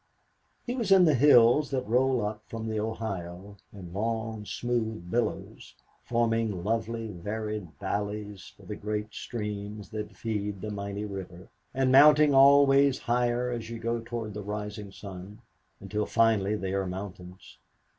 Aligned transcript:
He 0.65 0.73
was 0.73 0.91
in 0.91 1.05
the 1.05 1.13
hills 1.13 1.69
that 1.69 1.85
roll 1.87 2.25
up 2.25 2.41
from 2.47 2.67
the 2.67 2.79
Ohio 2.79 3.57
in 3.71 3.93
long, 3.93 4.45
smooth 4.45 5.11
billows, 5.11 5.75
forming 6.01 6.63
lovely, 6.63 7.09
varied 7.09 7.67
valleys 7.79 8.51
for 8.57 8.63
the 8.63 8.75
great 8.75 9.13
streams 9.13 9.89
that 9.89 10.17
feed 10.17 10.61
the 10.61 10.71
mighty 10.71 11.05
river, 11.05 11.49
and 11.71 11.91
mounting 11.91 12.33
always 12.33 12.97
higher 12.97 13.51
as 13.51 13.69
you 13.69 13.77
go 13.77 13.99
toward 13.99 14.33
the 14.33 14.41
rising 14.41 14.91
sun, 14.91 15.43
until 15.79 16.07
finally 16.07 16.55
they 16.55 16.73
are 16.73 16.87
mountains. 16.87 17.59